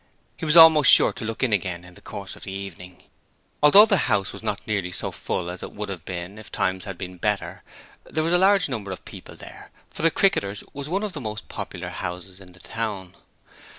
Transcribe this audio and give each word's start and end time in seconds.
He 0.35 0.45
was 0.45 0.57
almost 0.57 0.89
sure 0.91 1.13
to 1.13 1.23
look 1.23 1.43
in 1.43 1.53
again 1.53 1.83
in 1.85 1.93
the 1.93 2.01
course 2.01 2.35
of 2.35 2.41
the 2.41 2.51
evening. 2.51 3.03
Although 3.61 3.85
the 3.85 4.09
house 4.09 4.33
was 4.33 4.41
not 4.41 4.65
nearly 4.65 4.91
so 4.91 5.11
full 5.11 5.47
as 5.47 5.61
it 5.61 5.73
would 5.73 5.89
have 5.89 6.05
been 6.05 6.39
if 6.39 6.51
times 6.51 6.85
had 6.85 6.97
been 6.97 7.17
better, 7.17 7.61
there 8.05 8.23
was 8.23 8.33
a 8.33 8.37
large 8.39 8.67
number 8.67 8.89
of 8.89 9.05
people 9.05 9.35
there, 9.35 9.69
for 9.91 10.01
the 10.01 10.09
'Cricketers' 10.09 10.63
was 10.73 10.89
one 10.89 11.03
of 11.03 11.13
the 11.13 11.21
most 11.21 11.49
popular 11.49 11.89
houses 11.89 12.39
in 12.39 12.53
the 12.53 12.59
town. 12.59 13.15